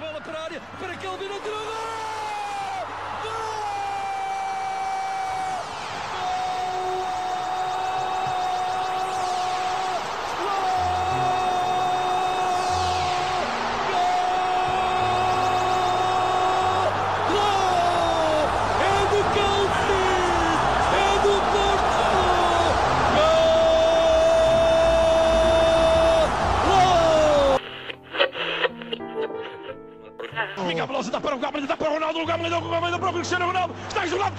[0.00, 1.79] bola para a área, para Kelvin, entrou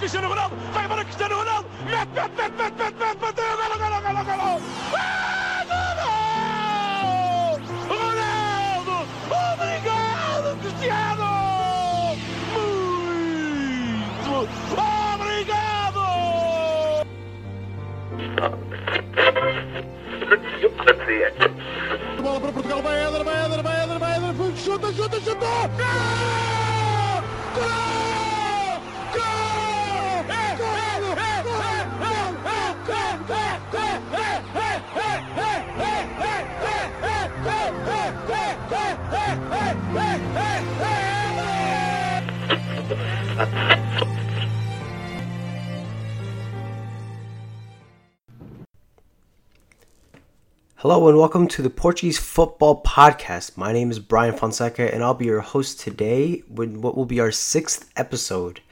[0.02, 4.02] Cristiano Ronaldo, vai para Cristiano Ronaldo, mete, mete, mete, mete, mete, mete, bateu, gol, gol,
[4.02, 4.60] gol, gol, gol!
[4.98, 5.62] Ah,
[6.02, 7.60] gol!
[7.86, 8.96] Ronaldo!
[9.54, 11.30] Obrigado, Cristiano!
[14.26, 14.50] Muito
[15.14, 16.02] obrigado!
[22.20, 25.46] Bola para Portugal, vai Éder, vai Éder, vai Éder, vai Éder, chuta, chuta!
[25.78, 26.02] Gol!
[27.54, 28.21] Gol!
[50.76, 53.58] Hello and welcome to the Portuguese Football Podcast.
[53.58, 57.20] My name is Brian Fonseca and I'll be your host today with what will be
[57.20, 58.62] our sixth episode.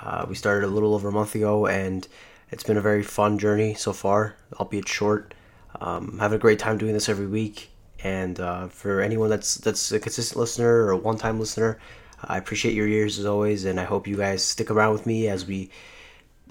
[0.00, 2.06] Uh, we started a little over a month ago and
[2.52, 5.34] it's been a very fun journey so far, albeit short.
[5.80, 7.70] Um, having a great time doing this every week.
[8.02, 11.78] And uh, for anyone that's that's a consistent listener or a one-time listener,
[12.24, 15.28] I appreciate your ears as always, and I hope you guys stick around with me
[15.28, 15.70] as we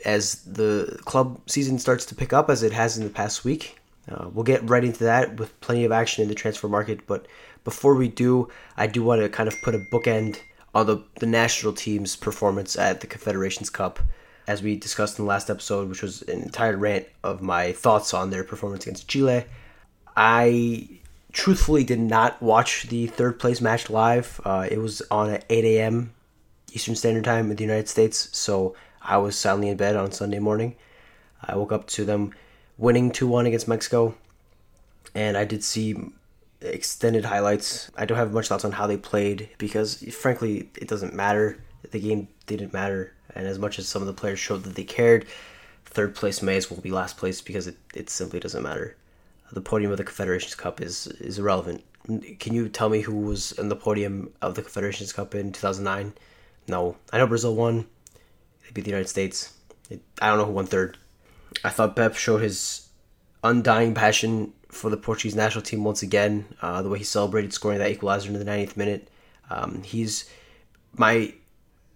[0.05, 3.77] as the club season starts to pick up as it has in the past week.
[4.09, 7.05] Uh, we'll get right into that with plenty of action in the transfer market.
[7.05, 7.27] But
[7.63, 10.39] before we do, I do want to kind of put a bookend
[10.73, 13.99] on the, the national team's performance at the Confederations Cup.
[14.47, 18.15] As we discussed in the last episode, which was an entire rant of my thoughts
[18.15, 19.45] on their performance against Chile,
[20.17, 20.98] I
[21.31, 24.41] truthfully did not watch the third place match live.
[24.43, 26.13] Uh, it was on at 8 a.m.
[26.71, 30.39] Eastern Standard Time in the United States, so I was silently in bed on Sunday
[30.39, 30.75] morning.
[31.41, 32.33] I woke up to them
[32.77, 34.15] winning 2 1 against Mexico,
[35.15, 35.95] and I did see
[36.61, 37.89] extended highlights.
[37.95, 41.59] I don't have much thoughts on how they played because, frankly, it doesn't matter.
[41.91, 44.83] The game didn't matter, and as much as some of the players showed that they
[44.83, 45.25] cared,
[45.85, 48.95] third place may as well be last place because it, it simply doesn't matter.
[49.51, 51.83] The podium of the Confederations Cup is, is irrelevant.
[52.39, 56.13] Can you tell me who was in the podium of the Confederations Cup in 2009?
[56.67, 56.95] No.
[57.11, 57.87] I know Brazil won.
[58.63, 59.53] They beat the United States.
[59.89, 60.97] It, I don't know who won third.
[61.63, 62.89] I thought Pepe showed his
[63.43, 66.45] undying passion for the Portuguese national team once again.
[66.61, 69.09] Uh, the way he celebrated scoring that equalizer in the 90th minute.
[69.49, 70.29] Um, he's
[70.95, 71.33] my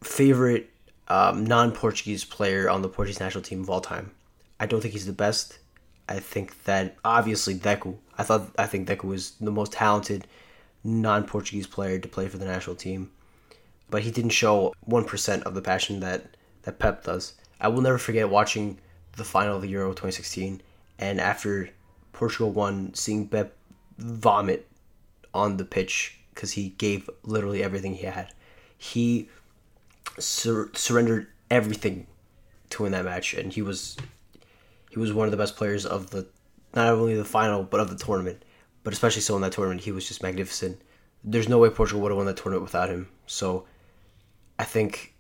[0.02, 0.70] favorite
[1.08, 4.12] um, non-Portuguese player on the Portuguese national team of all time.
[4.60, 5.60] I don't think he's the best.
[6.08, 7.98] I think that obviously Deco.
[8.18, 10.28] I thought I think Deco was the most talented
[10.84, 13.12] non-Portuguese player to play for the national team,
[13.90, 17.34] but he didn't show one percent of the passion that that Pepe does.
[17.60, 18.80] I will never forget watching
[19.16, 20.62] the final of the Euro 2016,
[21.00, 21.70] and after
[22.12, 23.52] Portugal won, seeing Pepe
[23.98, 24.68] vomit
[25.34, 28.34] on the pitch because he gave literally everything he had.
[28.78, 29.30] He
[30.20, 32.08] sur- surrendered everything
[32.72, 33.98] to win that match, and he was
[34.94, 36.28] he was one of the best players of the
[36.76, 38.46] not only the final but of the tournament,
[38.84, 39.82] but especially so in that tournament.
[39.82, 40.80] He was just magnificent.
[41.24, 43.10] There's no way Portugal would have won that tournament without him.
[43.26, 43.66] So
[44.60, 45.16] I think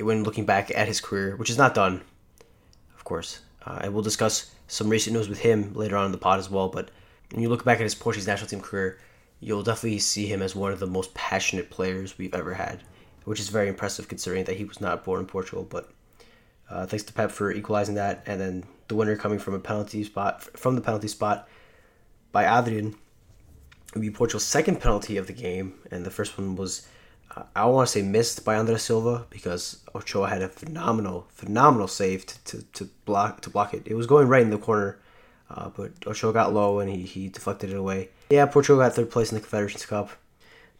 [0.00, 2.00] when looking back at his career, which is not done,
[2.96, 6.16] of course, uh, and we'll discuss some recent news with him later on in the
[6.16, 6.70] pod as well.
[6.70, 6.90] But
[7.30, 8.98] when you look back at his Portuguese national team career,
[9.40, 12.82] you'll definitely see him as one of the most passionate players we've ever had,
[13.24, 15.66] which is very impressive considering that he was not born in Portugal.
[15.68, 15.90] But
[16.70, 20.04] uh, thanks to Pepe for equalizing that, and then the winner coming from a penalty
[20.04, 21.48] spot from the penalty spot
[22.32, 22.96] by Adrien.
[23.94, 26.86] Would be Portugal's second penalty of the game, and the first one was
[27.34, 31.88] uh, I want to say missed by André Silva because Ochoa had a phenomenal, phenomenal
[31.88, 33.82] save to, to, to block to block it.
[33.86, 34.98] It was going right in the corner,
[35.50, 38.10] uh, but Ochoa got low and he, he deflected it away.
[38.30, 40.10] Yeah, Portugal got third place in the Confederations Cup.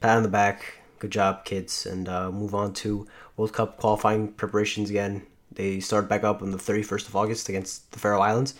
[0.01, 0.81] Pat on the back.
[0.99, 1.87] Good job, kids.
[1.87, 3.07] And uh, move on to
[3.37, 5.27] World Cup qualifying preparations again.
[5.53, 8.55] They start back up on the 31st of August against the Faroe Islands.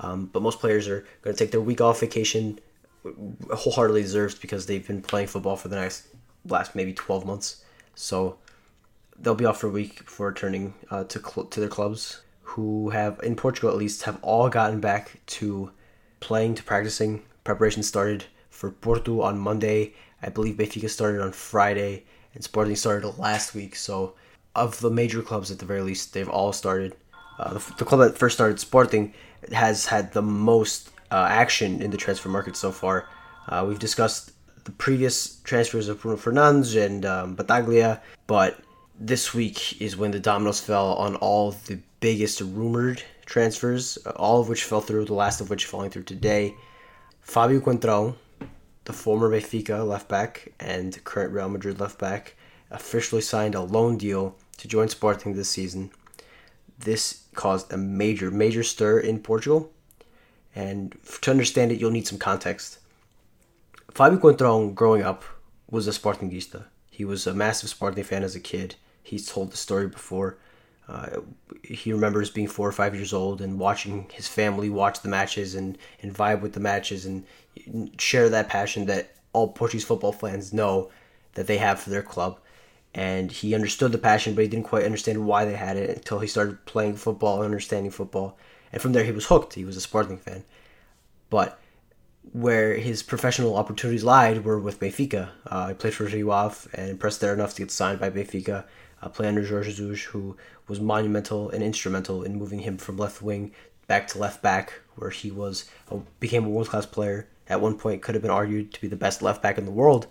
[0.00, 2.58] Um, but most players are going to take their week off vacation,
[3.52, 6.08] wholeheartedly deserved because they've been playing football for the next
[6.46, 7.64] last maybe 12 months.
[7.94, 8.38] So
[9.18, 12.90] they'll be off for a week before returning uh, to cl- to their clubs, who
[12.90, 15.70] have in Portugal at least have all gotten back to
[16.20, 17.22] playing to practicing.
[17.44, 19.94] Preparation started for Porto on Monday.
[20.22, 22.04] I believe Benfica started on Friday,
[22.34, 23.76] and Sporting started last week.
[23.76, 24.14] So,
[24.54, 26.94] of the major clubs, at the very least, they've all started.
[27.38, 29.12] Uh, the, the club that first started, Sporting,
[29.52, 33.08] has had the most uh, action in the transfer market so far.
[33.48, 34.32] Uh, we've discussed
[34.64, 38.60] the previous transfers of Bruno Fernandes and um, Battaglia, but
[38.98, 44.48] this week is when the dominoes fell on all the biggest rumored transfers, all of
[44.48, 46.54] which fell through, the last of which falling through today.
[47.20, 48.14] Fabio Coentrão,
[48.84, 52.36] the former Benfica left back and current Real Madrid left back,
[52.70, 55.90] officially signed a loan deal to join Sporting this season.
[56.78, 59.70] This caused a major, major stir in Portugal,
[60.54, 62.78] and to understand it, you'll need some context.
[63.90, 65.22] Fabio Coentrão, growing up,
[65.70, 66.64] was a Sportingista.
[66.90, 68.76] He was a massive Sporting fan as a kid.
[69.02, 70.38] He's told the story before.
[70.88, 71.20] Uh,
[71.62, 75.54] he remembers being four or five years old and watching his family watch the matches
[75.54, 77.26] and, and vibe with the matches and
[77.98, 80.90] share that passion that all Portuguese football fans know
[81.34, 82.38] that they have for their club.
[82.94, 86.20] And he understood the passion, but he didn't quite understand why they had it until
[86.20, 88.38] he started playing football and understanding football.
[88.72, 89.54] And from there, he was hooked.
[89.54, 90.44] He was a Sporting fan.
[91.28, 91.58] But
[92.32, 95.30] where his professional opportunities lied were with Benfica.
[95.46, 98.64] Uh, he played for Rio and impressed there enough to get signed by Benfica.
[99.02, 100.36] Uh, play under Jorge Jesus, who
[100.66, 103.52] was monumental and instrumental in moving him from left wing
[103.86, 107.28] back to left back, where he was a, became a world class player.
[107.46, 109.70] At one point, could have been argued to be the best left back in the
[109.70, 110.06] world.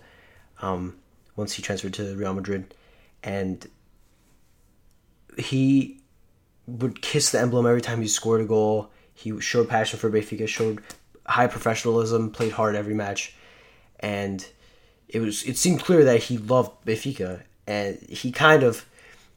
[0.62, 0.96] Um,
[1.36, 2.74] once he transferred to Real Madrid,
[3.22, 3.66] and
[5.36, 6.00] he
[6.66, 8.90] would kiss the emblem every time he scored a goal.
[9.12, 10.82] He showed passion for Benfica, showed
[11.26, 13.34] high professionalism, played hard every match,
[14.00, 14.46] and
[15.08, 18.86] it was it seemed clear that he loved Benfica, and he kind of,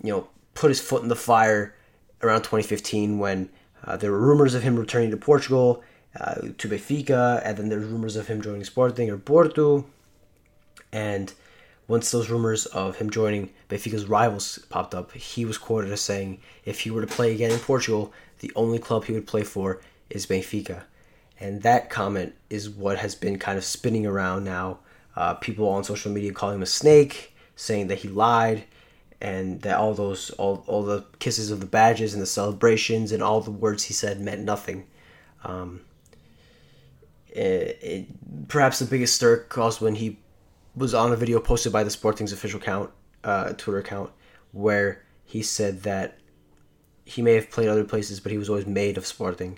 [0.04, 1.76] you know, put his foot in the fire
[2.22, 3.50] around 2015 when
[3.84, 5.84] uh, there were rumors of him returning to Portugal,
[6.20, 9.86] uh, to Benfica, and then there's rumors of him joining Sporting or Porto,
[10.92, 11.34] and
[11.88, 16.40] once those rumors of him joining Benfica's rivals popped up, he was quoted as saying,
[16.66, 19.82] if he were to play again in Portugal, the only club he would play for
[20.10, 20.84] is Benfica.
[21.40, 24.80] And that comment is what has been kind of spinning around now.
[25.16, 28.66] Uh, people on social media calling him a snake, saying that he lied,
[29.20, 33.24] and that all those all, all the kisses of the badges and the celebrations and
[33.24, 34.86] all the words he said meant nothing.
[35.44, 35.82] Um,
[37.30, 40.20] it, it, perhaps the biggest stir caused when he
[40.78, 42.92] was on a video posted by the Sporting's official account,
[43.24, 44.12] uh, Twitter account,
[44.52, 46.20] where he said that
[47.04, 49.58] he may have played other places, but he was always made of Sporting.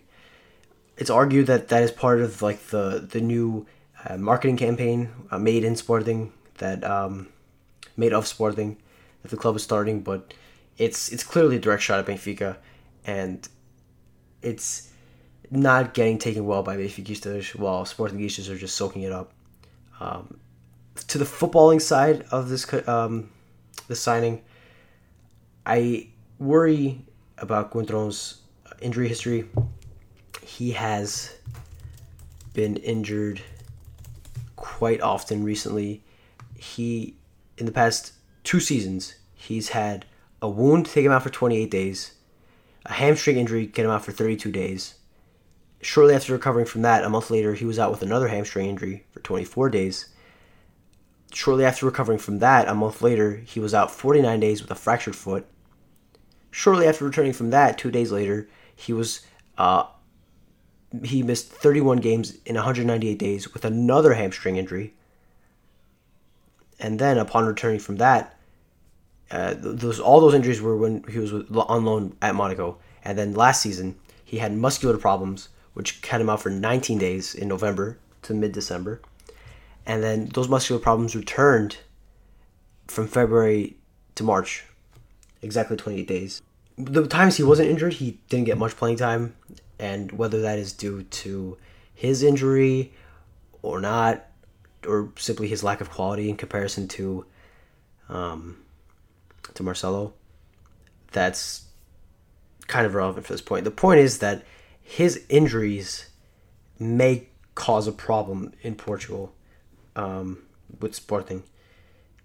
[0.98, 3.68] It's argued that that is part of like the the new
[4.06, 7.28] uh, marketing campaign, uh, made in Sporting, that um,
[7.98, 8.78] made of Sporting,
[9.22, 10.02] that the club is starting.
[10.02, 10.34] But
[10.78, 12.58] it's it's clearly a direct shot at Benfica,
[13.06, 13.48] and
[14.42, 14.90] it's
[15.52, 19.34] not getting taken well by Benfiquistas, while Sportingistas are just soaking it up.
[20.00, 20.40] Um,
[21.08, 23.30] to the footballing side of this um,
[23.88, 24.42] the signing,
[25.66, 27.06] I worry
[27.38, 28.42] about Coentrão's
[28.82, 29.46] injury history.
[30.42, 31.36] He has
[32.54, 33.42] been injured
[34.56, 36.04] quite often recently.
[36.56, 37.16] He
[37.58, 38.14] in the past
[38.44, 40.06] two seasons he's had
[40.42, 42.14] a wound take him out for 28 days,
[42.86, 44.96] a hamstring injury get him out for 32 days.
[45.82, 49.06] Shortly after recovering from that, a month later, he was out with another hamstring injury
[49.12, 50.10] for 24 days
[51.34, 54.76] Shortly after recovering from that, a month later, he was out 49 days with a
[54.76, 55.46] fractured foot.
[56.52, 59.22] Shortly after returning from that, two days later, he was
[59.58, 59.86] uh,
[61.04, 64.96] he missed 31 games in 198 days with another hamstring injury.
[66.80, 68.36] And then, upon returning from that,
[69.30, 72.80] uh, those all those injuries were when he was on loan at Monaco.
[73.04, 77.36] And then last season, he had muscular problems, which kept him out for 19 days
[77.36, 79.02] in November to mid December
[79.90, 81.78] and then those muscular problems returned
[82.86, 83.76] from February
[84.14, 84.64] to March,
[85.42, 86.44] exactly 28 days.
[86.78, 89.36] The times he wasn't injured, he didn't get much playing time,
[89.80, 91.58] and whether that is due to
[91.96, 92.94] his injury
[93.64, 94.28] or not,
[94.88, 97.26] or simply his lack of quality in comparison to
[98.10, 98.58] um,
[99.56, 100.14] to Marcelo,
[101.14, 101.66] that's
[102.68, 103.64] kind of relevant for this point.
[103.64, 104.44] The point is that
[104.84, 106.10] his injuries
[106.78, 109.34] may cause a problem in Portugal
[110.00, 110.38] um,
[110.80, 111.44] with Sporting,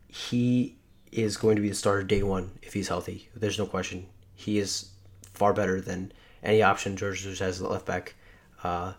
[0.09, 0.77] he
[1.11, 3.29] is going to be the starter day one if he's healthy.
[3.35, 4.07] There's no question.
[4.35, 4.91] He is
[5.33, 6.13] far better than
[6.43, 8.15] any option Jorge Jesus has at left back.
[8.63, 8.93] Uh,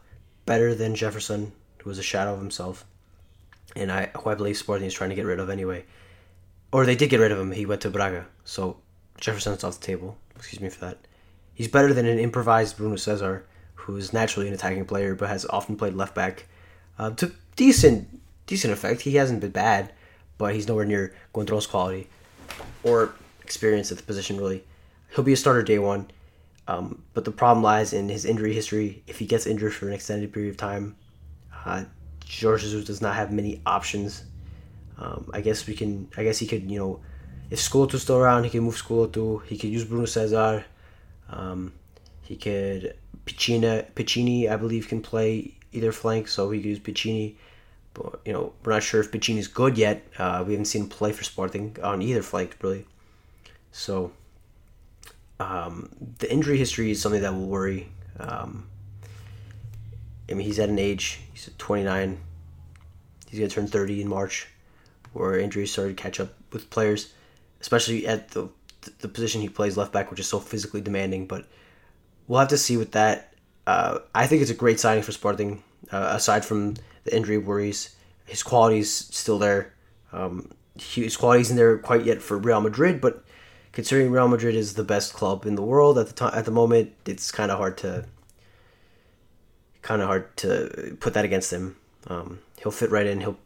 [0.45, 2.85] better than Jefferson, who was a shadow of himself,
[3.75, 5.85] and I who I believe Sporting is trying to get rid of anyway.
[6.71, 7.51] Or they did get rid of him.
[7.51, 8.77] He went to Braga, so
[9.19, 10.17] Jefferson's off the table.
[10.35, 10.97] Excuse me for that.
[11.53, 15.45] He's better than an improvised Bruno Cesar, who is naturally an attacking player but has
[15.45, 16.45] often played left back
[16.99, 18.09] uh, to decent
[18.45, 19.01] decent effect.
[19.01, 19.93] He hasn't been bad,
[20.37, 22.07] but he's nowhere near Coentrão's quality
[22.83, 24.37] or experience at the position.
[24.37, 24.63] Really,
[25.13, 26.07] he'll be a starter day one.
[26.67, 29.03] Um, but the problem lies in his injury history.
[29.05, 30.95] If he gets injured for an extended period of time,
[31.65, 31.85] uh,
[32.27, 34.23] Jorge Jesus does not have many options.
[34.97, 36.07] Um, I guess we can.
[36.17, 36.69] I guess he could.
[36.69, 36.99] You know,
[37.49, 39.43] if Schelotto's still around, he can move Schelotto.
[39.45, 40.65] He could use Bruno Cesar.
[41.29, 41.73] Um,
[42.23, 43.85] he could Piccina.
[43.93, 47.35] Piccini, I believe, can play either flank, so he could use Piccini.
[47.95, 50.05] But you know, we're not sure if Piccini's good yet.
[50.19, 52.85] Uh, we haven't seen him play for Sporting on either flank, really.
[53.71, 54.11] So
[55.39, 57.87] um, the injury history is something that will worry.
[58.19, 58.67] Um,
[60.29, 62.17] I mean, he's at an age, he's 29.
[63.29, 64.47] He's going to turn 30 in March,
[65.13, 67.13] where injuries started to catch up with players,
[67.61, 68.49] especially at the,
[68.99, 71.27] the position he plays left back, which is so physically demanding.
[71.27, 71.45] But
[72.27, 73.33] we'll have to see with that.
[73.65, 75.63] Uh, I think it's a great signing for Sporting.
[75.91, 77.95] Uh, aside from the injury worries,
[78.25, 79.73] his quality's still there.
[80.11, 83.23] Um, his quality's in there quite yet for Real Madrid, but
[83.71, 86.51] considering Real Madrid is the best club in the world at the time at the
[86.51, 88.05] moment, it's kind of hard to
[89.81, 91.77] kind of hard to put that against him.
[92.07, 93.21] Um, he'll fit right in.
[93.21, 93.37] He'll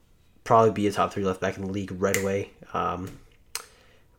[0.44, 2.52] probably be a top three left back in the league right away.
[2.74, 3.20] Um,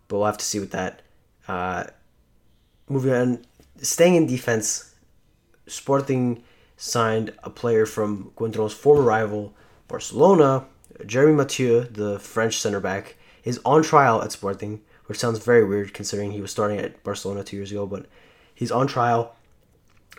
[0.06, 1.02] but we'll have to see with that.
[1.48, 1.84] Uh,
[2.88, 3.44] moving on,
[3.80, 4.94] staying in defense,
[5.66, 6.42] Sporting
[6.80, 9.54] signed a player from Coentrão's former rival,
[9.86, 10.66] Barcelona.
[11.06, 15.92] Jeremy Mathieu, the French center back, is on trial at Sporting which sounds very weird
[15.92, 17.84] considering he was starting at Barcelona two years ago.
[17.84, 18.06] But
[18.54, 19.34] he's on trial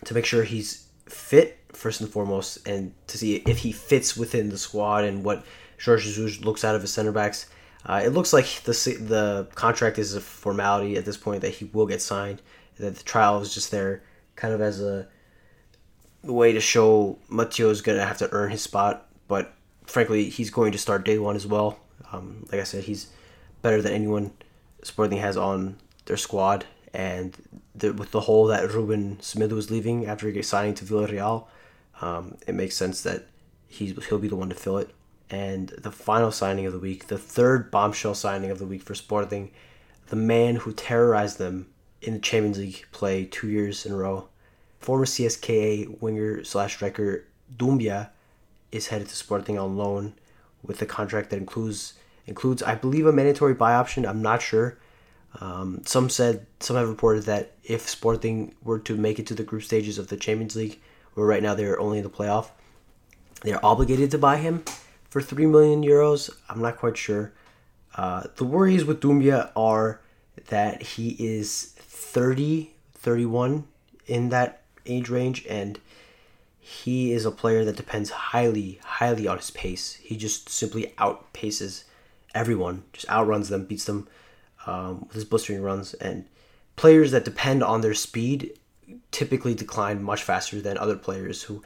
[0.03, 4.49] to make sure he's fit first and foremost, and to see if he fits within
[4.49, 5.45] the squad and what
[5.81, 7.47] Jorge Jesus looks out of his center backs.
[7.85, 11.69] Uh, it looks like the the contract is a formality at this point that he
[11.71, 12.41] will get signed.
[12.75, 14.03] That the trial is just there,
[14.35, 15.07] kind of as a
[16.23, 19.07] way to show Mathieu is gonna have to earn his spot.
[19.27, 19.53] But
[19.85, 21.79] frankly, he's going to start day one as well.
[22.11, 23.07] Um, like I said, he's
[23.61, 24.31] better than anyone
[24.83, 27.37] Sporting has on their squad, and
[27.75, 31.45] the, with the hole that Ruben Semedo was leaving after signing to Villarreal,
[32.01, 33.27] um, it makes sense that
[33.67, 34.89] he's, he'll be the one to fill it.
[35.29, 38.95] And the final signing of the week, the third bombshell signing of the week for
[38.95, 39.51] Sporting,
[40.07, 41.67] the man who terrorized them
[42.01, 44.27] in the Champions League play two years in a row,
[44.81, 48.09] former CSKA winger slash striker Doumbia
[48.71, 50.13] is headed to Sporting on loan
[50.63, 51.93] with a contract that includes
[52.27, 54.05] includes, I believe, a mandatory buy option.
[54.05, 54.77] I'm not sure.
[55.39, 59.43] Um, some said, some have reported that if Sporting were to make it to the
[59.43, 60.79] group stages of the Champions League,
[61.13, 62.49] where right now they're only in the playoff,
[63.41, 64.63] they're obligated to buy him
[65.09, 66.29] for 3 million euros.
[66.49, 67.33] I'm not quite sure.
[67.95, 70.01] Uh, the worries with Doumbia are
[70.47, 73.65] that he is 30, 31
[74.05, 75.79] in that age range, and
[76.59, 79.93] he is a player that depends highly, highly on his pace.
[79.95, 81.83] He just simply outpaces
[82.35, 84.07] everyone, just outruns them, beats them
[84.65, 85.93] um, with his blistering runs.
[85.95, 86.25] And
[86.75, 88.57] players that depend on their speed
[89.11, 91.63] typically decline much faster than other players who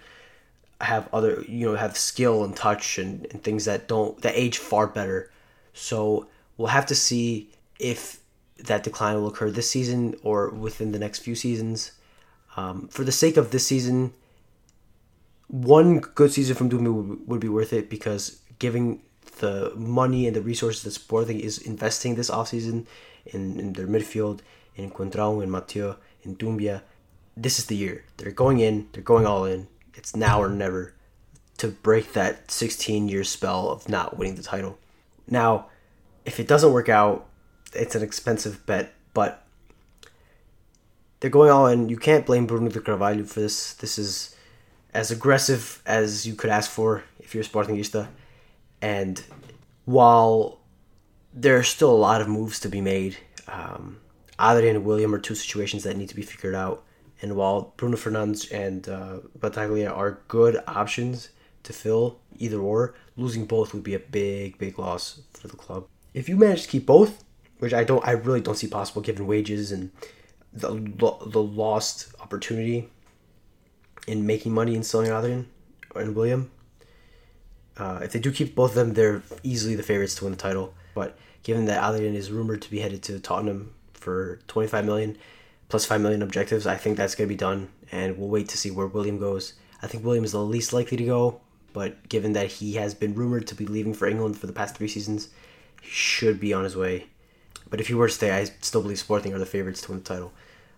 [0.82, 4.58] have other you know have skill and touch and, and things that don't that age
[4.58, 5.32] far better.
[5.74, 8.20] So we'll have to see if
[8.60, 11.92] that decline will occur this season or within the next few seasons.
[12.58, 14.14] Um, for the sake of this season,
[15.48, 19.02] one good season from Doumbia would, would be worth it because giving
[19.40, 22.86] the money and the resources that Sporting is investing this offseason
[23.26, 24.40] in, in their midfield,
[24.76, 26.82] in Coentrão, in Mathieu, in Doumbia,
[27.36, 28.06] this is the year.
[28.18, 29.68] They're going in, they're going all in.
[29.94, 30.94] It's now or never
[31.58, 34.78] to break that 16 year spell of not winning the title.
[35.28, 35.68] Now,
[36.26, 37.28] if it doesn't work out,
[37.74, 39.45] it's an expensive bet, but
[41.26, 41.90] they're going all in.
[41.90, 43.74] You can't blame Bruno de Carvalho for this.
[43.74, 44.36] This is
[44.94, 48.10] as aggressive as you could ask for if you're a Sportingista.
[48.80, 49.24] And
[49.86, 50.60] while
[51.34, 53.18] there are still a lot of moves to be made,
[53.48, 53.98] um,
[54.40, 56.84] Adrien and William are two situations that need to be figured out.
[57.24, 61.30] And while Bruno Fernandes and uh, Battaglia are good options
[61.64, 65.88] to fill either or, losing both would be a big, big loss for the club.
[66.14, 67.24] If you manage to keep both,
[67.58, 69.90] which I don't, I really don't see possible given wages and
[70.56, 70.74] the
[71.26, 72.90] the lost opportunity
[74.08, 75.48] in making money in selling Adrien
[75.96, 76.52] and William,
[77.78, 80.38] uh, if they do keep both of them, they're easily the favorites to win the
[80.38, 80.74] title.
[80.94, 85.18] But given that Adrien is rumored to be headed to Tottenham for 25 million
[85.68, 87.70] plus 5 million objectives, I think that's going to be done.
[87.92, 89.54] And we'll wait to see where William goes.
[89.82, 91.42] I think William is the least likely to go,
[91.74, 94.76] but given that he has been rumored to be leaving for England for the past
[94.76, 95.30] three seasons,
[95.82, 97.08] he should be on his way.
[97.70, 100.00] But if he were to stay, I still believe Sporting are the favorites to win
[100.00, 100.32] the title.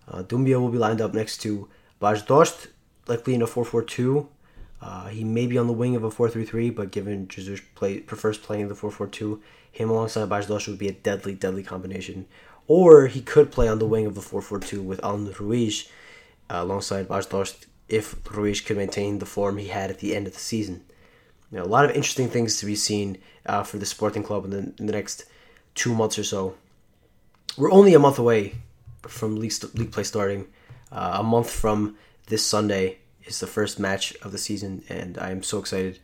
[0.08, 1.68] Uh, Doumbia will be lined up next to
[2.00, 2.68] Bas Dost,
[3.08, 4.30] likely in a 4 4 2
[4.80, 8.38] Uh, he may be on the wing of a 4-3-3, but given Jesus play, prefers
[8.38, 12.28] playing the 4-4-2, him alongside Bas Dost would be a deadly, deadly combination.
[12.68, 15.90] Or he could play on the wing of the 4-4-2 with Alan Ruiz
[16.50, 20.28] uh, alongside Bas Dost if Ruiz could maintain the form he had at the end
[20.28, 20.84] of the season.
[21.50, 24.52] Know, a lot of interesting things to be seen uh, for the Sporting Club in
[24.52, 25.26] the, in the next
[25.76, 26.56] two months or so.
[27.58, 28.56] We're only a month away
[29.04, 30.48] from league, league play starting.
[30.92, 35.32] Uh, a month from this Sunday is the first match of the season, and I
[35.32, 36.00] am so excited.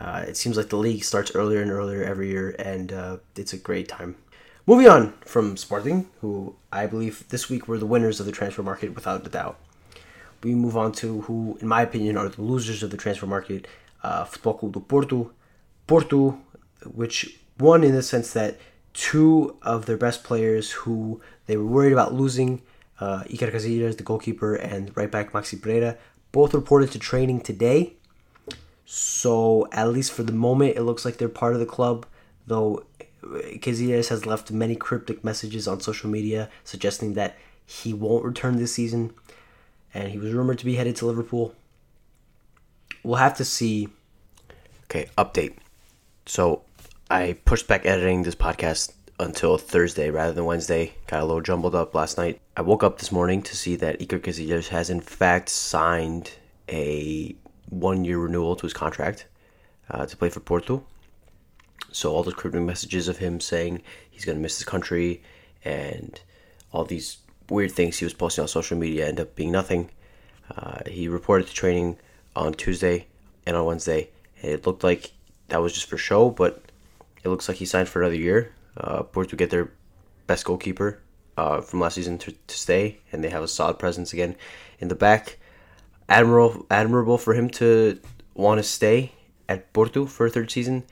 [0.00, 3.52] Uh, it seems like the league starts earlier and earlier every year, and uh, it's
[3.52, 4.16] a great time.
[4.66, 8.62] Moving on from Sporting, who I believe this week were the winners of the transfer
[8.62, 9.58] market without a doubt.
[10.42, 13.66] We move on to who, in my opinion, are the losers of the transfer market.
[14.02, 15.30] Uh, Futebol Clube do Porto,
[15.86, 16.38] Porto,
[16.94, 18.58] which won in the sense that
[18.94, 22.62] two of their best players who they were worried about losing,
[23.00, 25.98] uh, Iker Casillas, the goalkeeper, and right back Maxi Pereira,
[26.32, 27.94] both reported to training today.
[28.86, 32.06] So, at least for the moment, it looks like they're part of the club,
[32.46, 32.84] though
[33.22, 37.36] Casillas has left many cryptic messages on social media suggesting that
[37.66, 39.12] he won't return this season,
[39.92, 41.54] and he was rumored to be headed to Liverpool.
[43.02, 43.88] We'll have to see.
[44.84, 45.54] Okay, update.
[46.26, 46.62] So,
[47.10, 50.94] I pushed back editing this podcast until Thursday rather than Wednesday.
[51.06, 52.40] Got a little jumbled up last night.
[52.56, 56.32] I woke up this morning to see that Iker Casillas has in fact signed
[56.66, 57.36] a
[57.68, 59.26] one-year renewal to his contract
[59.90, 60.82] uh, to play for Porto.
[61.92, 65.22] So all the cryptic messages of him saying he's going to miss his country
[65.62, 66.18] and
[66.72, 67.18] all these
[67.50, 69.90] weird things he was posting on social media end up being nothing.
[70.56, 71.98] Uh, he reported to training
[72.34, 73.06] on Tuesday
[73.44, 74.08] and on Wednesday,
[74.42, 75.12] and it looked like
[75.48, 76.62] that was just for show, but
[77.24, 78.54] it looks like he signed for another year.
[78.76, 79.72] Uh, Porto get their
[80.26, 81.00] best goalkeeper
[81.36, 84.36] uh, from last season to, to stay, and they have a solid presence again
[84.78, 85.38] in the back.
[86.08, 87.98] Admirable, admirable for him to
[88.34, 89.12] want to stay
[89.48, 90.84] at Porto for a third season.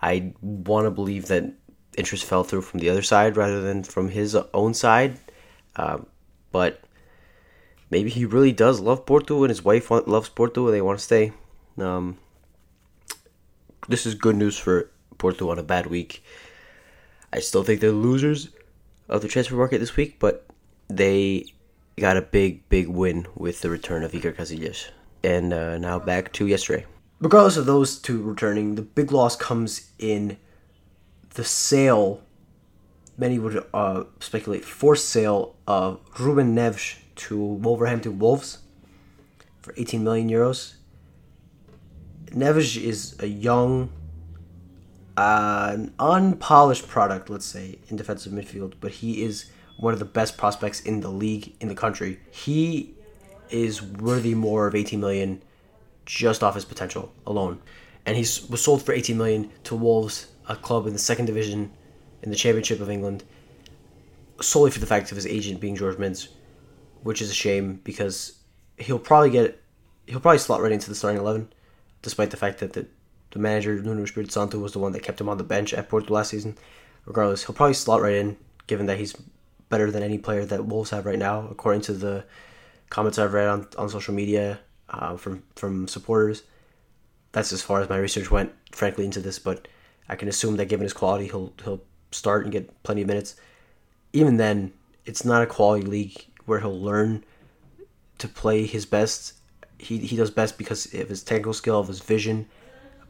[0.00, 1.52] I want to believe that
[1.96, 5.18] interest fell through from the other side rather than from his own side.
[5.76, 5.98] Uh,
[6.52, 6.82] but
[7.90, 11.04] maybe he really does love Porto and his wife loves Porto and they want to
[11.04, 11.32] stay.
[11.78, 12.18] Um,
[13.88, 16.22] this is good news for Porto on a bad week.
[17.32, 18.50] I still think they're losers
[19.08, 20.46] of the transfer market this week, but
[20.88, 21.46] they
[21.98, 24.90] got a big, big win with the return of Iker Casillas.
[25.22, 26.86] And uh, now back to yesterday.
[27.20, 30.36] Regardless of those two returning, the big loss comes in
[31.34, 32.22] the sale.
[33.16, 38.58] Many would uh, speculate forced sale of Ruben Neves to Wolverhampton Wolves
[39.60, 40.74] for 18 million euros.
[42.26, 43.90] Neves is a young,
[45.16, 50.36] an unpolished product, let's say, in defensive midfield, but he is one of the best
[50.36, 52.20] prospects in the league in the country.
[52.30, 52.94] He
[53.50, 55.42] is worthy more of 18 million
[56.04, 57.60] just off his potential alone.
[58.04, 61.72] And he was sold for 18 million to Wolves, a club in the second division
[62.22, 63.24] in the Championship of England,
[64.40, 66.28] solely for the fact of his agent being Jorge Mendes,
[67.02, 68.38] which is a shame because
[68.78, 69.60] he'll probably get
[70.06, 71.52] he'll probably slot right into the starting 11
[72.02, 72.86] despite the fact that the,
[73.36, 75.90] the manager Nuno Espirito Santo was the one that kept him on the bench at
[75.90, 76.56] Porto last season.
[77.04, 79.14] Regardless, he'll probably slot right in given that he's
[79.68, 82.24] better than any player that Wolves have right now, according to the
[82.88, 86.44] comments I've read on, on social media uh, from from supporters.
[87.32, 89.38] That's as far as my research went, frankly, into this.
[89.38, 89.68] But
[90.08, 93.36] I can assume that given his quality, he'll he'll start and get plenty of minutes.
[94.14, 94.72] Even then,
[95.04, 97.22] it's not a quality league where he'll learn
[98.18, 99.34] to play his best.
[99.78, 102.48] He he does best because of his technical skill, of his vision,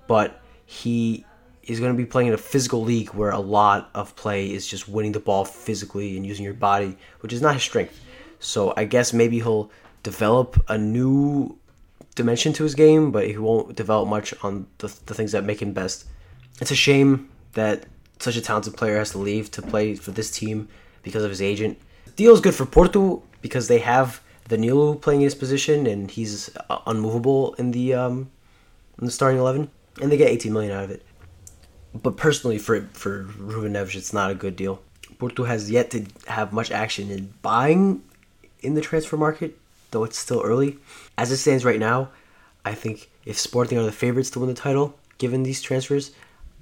[0.06, 1.24] but he
[1.62, 4.66] is going to be playing in a physical league where a lot of play is
[4.66, 8.00] just winning the ball physically and using your body, which is not his strength.
[8.38, 9.70] So I guess maybe he'll
[10.02, 11.58] develop a new
[12.14, 15.60] dimension to his game, but he won't develop much on the, the things that make
[15.60, 16.06] him best.
[16.60, 17.84] It's a shame that
[18.18, 20.68] such a talented player has to leave to play for this team
[21.02, 21.78] because of his agent.
[22.14, 26.78] Deal is good for Porto because they have Danilo playing his position and he's uh,
[26.86, 28.30] unmovable in the um,
[28.98, 31.02] in the starting eleven, and they get 18 million out of it.
[31.94, 34.82] But personally, for for Ruben Neves, it's not a good deal.
[35.18, 38.02] Porto has yet to have much action in buying
[38.60, 39.58] in the transfer market
[39.90, 40.78] though it's still early.
[41.16, 42.10] As it stands right now,
[42.64, 46.12] I think if Sporting are the favorites to win the title, given these transfers,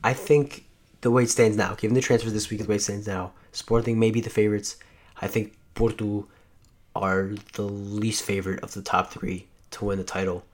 [0.02, 0.66] I think
[1.00, 3.32] the way it stands now, given the transfers this week, the way it stands now,
[3.52, 4.76] Sporting may be the favorites.
[5.20, 6.28] I think Porto
[6.94, 10.44] are the least favorite of the top three to win the title,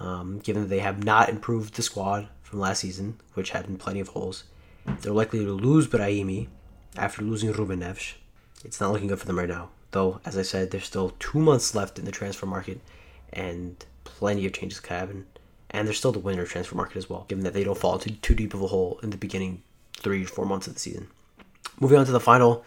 [0.00, 4.00] um, given that they have not improved the squad from last season, which had plenty
[4.00, 4.44] of holes.
[5.00, 6.48] They're likely to lose Brahimi
[6.96, 8.14] after losing Ruben Neves.
[8.64, 9.70] It's not looking good for them right now.
[9.90, 12.80] Though, as I said, there's still two months left in the transfer market,
[13.32, 15.26] and plenty of changes can happen.
[15.70, 18.10] and they're still the winner transfer market as well, given that they don't fall into
[18.10, 21.08] too deep of a hole in the beginning three or four months of the season.
[21.78, 22.64] Moving on to the final,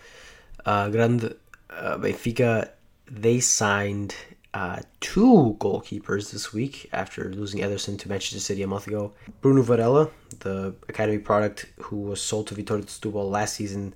[0.65, 1.33] uh, Grand
[1.71, 2.69] uh, Benfica
[3.11, 4.15] they signed
[4.53, 9.13] uh, two goalkeepers this week after losing Ederson to Manchester City a month ago.
[9.39, 10.09] Bruno Varela,
[10.39, 13.93] the academy product who was sold to Vitória Setúbal last season,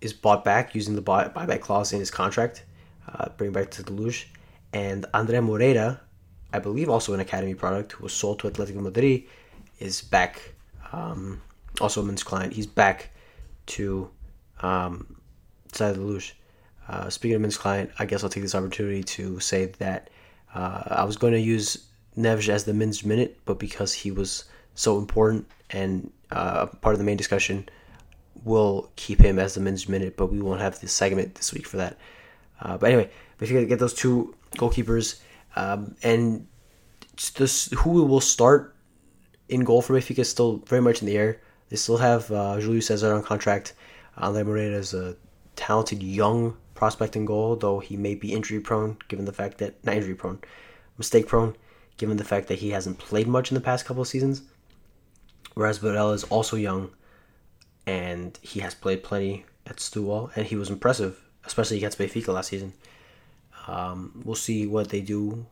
[0.00, 2.64] is bought back using the buy- buyback clause in his contract,
[3.08, 4.24] uh, back to the Luz.
[4.72, 6.00] And Andre Moreira,
[6.52, 9.24] I believe also an academy product who was sold to Atletico Madrid,
[9.80, 10.54] is back.
[10.92, 11.42] Um,
[11.80, 12.52] also a Mendes client.
[12.52, 13.10] He's back
[13.66, 14.10] to
[14.62, 15.16] um,
[15.68, 16.32] Estádio da Luz.
[16.90, 20.10] Uh, speaking of Mendes client, I guess I'll take this opportunity to say that
[20.52, 21.86] uh, I was going to use
[22.18, 26.98] Neves as the Mendes minute, but because he was so important and uh, part of
[26.98, 27.68] the main discussion,
[28.42, 31.64] we'll keep him as the Mendes minute, but we won't have this segment this week
[31.64, 31.96] for that.
[32.60, 35.20] Uh, but anyway, if you get those two goalkeepers,
[35.54, 36.48] um, and
[37.36, 38.74] this, who will start
[39.48, 41.40] in goal for Benfica is still very much in the air.
[41.68, 43.74] They still have uh, Julio Cesar on contract.
[44.16, 45.16] Andre Moreira is a
[45.54, 49.84] talented young prospect in goal, though he may be injury prone, given the fact that
[49.84, 50.38] not injury prone,
[50.96, 51.54] mistake prone,
[51.98, 54.40] given the fact that he hasn't played much in the past couple of seasons.
[55.52, 56.88] Whereas Varela is also young,
[57.86, 62.48] and he has played plenty at Setúbal, and he was impressive, especially against Benfica last
[62.48, 62.72] season.
[63.68, 65.44] Um, we'll see what they do.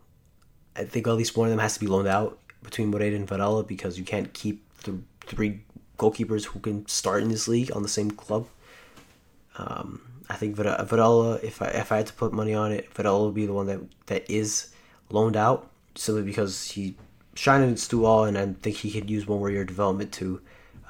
[0.77, 3.29] I think at least one of them has to be loaned out between Moreira and
[3.29, 5.61] Varela because you can't keep the three
[5.99, 8.49] goalkeepers who can start in this league on the same club.
[9.59, 13.19] Um, I think Varela, if I if I had to put money on it, Varela
[13.19, 14.71] will be the one that that is
[15.11, 16.97] loaned out simply because he
[17.35, 20.41] shining in Setúbal, and I think he could use one more year of development to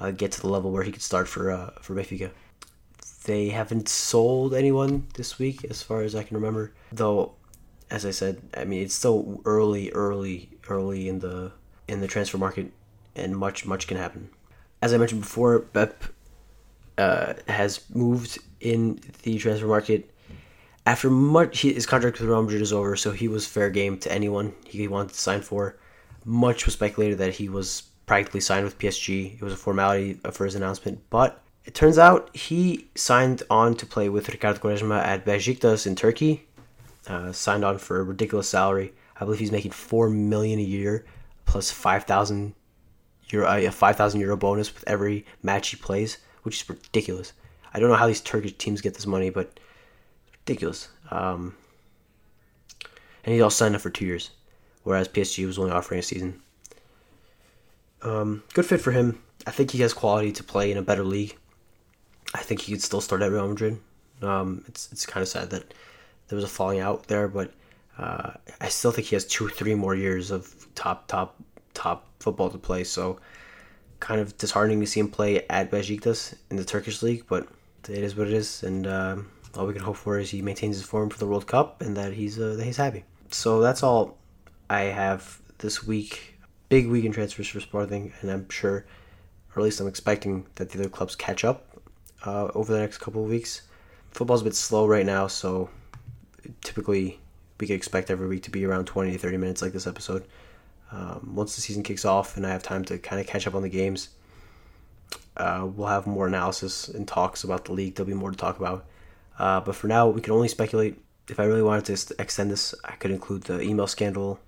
[0.00, 2.30] uh, get to the level where he could start for uh, for Benfica.
[3.24, 6.72] They haven't sold anyone this week, as far as I can remember.
[6.90, 7.34] Though,
[7.90, 11.52] as I said, I mean it's still early, early, early in the
[11.86, 12.72] in the transfer market,
[13.14, 14.30] and much much can happen.
[14.80, 16.06] As I mentioned before, Pepe
[16.96, 20.10] uh, has moved in the transfer market.
[20.86, 24.12] After much, his contract with Real Madrid is over, so he was fair game to
[24.12, 25.76] anyone he wanted to sign for.
[26.24, 29.34] Much was speculated that he was practically signed with PSG.
[29.34, 33.84] It was a formality for his announcement, but it turns out he signed on to
[33.84, 36.46] play with Ricardo Quaresma at Besiktas in Turkey.
[37.06, 38.92] Uh, signed on for a ridiculous salary.
[39.16, 41.04] I believe he's making four million a year
[41.46, 42.54] plus five thousand
[43.30, 47.32] euro, uh, a five thousand euro bonus with every match he plays, which is ridiculous.
[47.72, 49.58] I don't know how these Turkish teams get this money, but
[50.32, 50.88] ridiculous.
[51.10, 51.56] Um,
[53.24, 54.30] and he's all signed up for two years,
[54.84, 56.40] whereas PSG was only offering a season.
[58.02, 59.22] Um, good fit for him.
[59.46, 61.36] I think he has quality to play in a better league.
[62.34, 63.80] I think he could still start at Real Madrid.
[64.22, 65.72] Um, it's it's kind of sad that
[66.28, 67.52] there was a falling out there, but
[67.98, 71.36] uh, I still think he has two, three more years of top, top,
[71.74, 72.84] top football to play.
[72.84, 73.18] So,
[74.00, 77.48] kind of disheartening to see him play at Besiktas in the Turkish league, but
[77.88, 80.76] it is what it is, and um, all we can hope for is he maintains
[80.76, 83.04] his form for the World Cup and that he's uh, that he's happy.
[83.30, 84.16] So that's all
[84.70, 86.38] I have this week.
[86.68, 88.84] Big week in transfers for Sporting, and I'm sure,
[89.54, 91.80] or at least I'm expecting that the other clubs catch up
[92.26, 93.62] uh, over the next couple of weeks.
[94.10, 95.70] Football's a bit slow right now, so
[96.62, 97.18] typically
[97.58, 100.24] we could expect every week to be around 20 to 30 minutes like this episode.
[100.90, 103.54] Um, once the season kicks off and I have time to kind of catch up
[103.54, 104.10] on the games,
[105.38, 107.94] uh, we'll have more analysis and talks about the league.
[107.94, 108.86] There'll be more to talk about.
[109.38, 111.00] Uh, but for now, we can only speculate.
[111.28, 114.40] If I really wanted to extend this, I could include the email scandal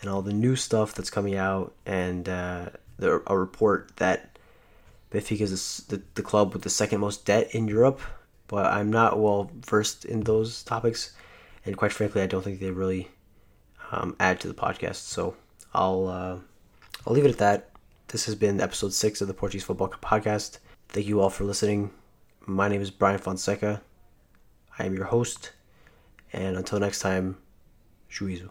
[0.00, 2.66] and all the new stuff that's coming out, and uh,
[2.98, 4.38] the, a report that
[5.10, 8.00] Benfica is the, the club with the second most debt in Europe.
[8.48, 11.14] But I'm not well versed in those topics,
[11.64, 13.08] and quite frankly, I don't think they really
[13.90, 14.96] um, add to the podcast.
[14.96, 15.36] So
[15.72, 16.36] I'll uh,
[17.06, 17.70] I'll leave it at that.
[18.14, 20.58] This has been episode six of the Portuguese Football Podcast.
[20.90, 21.90] Thank you all for listening.
[22.46, 23.82] My name is Brian Fonseca.
[24.78, 25.50] I am your host,
[26.32, 27.38] and until next time,
[28.08, 28.50] juízo.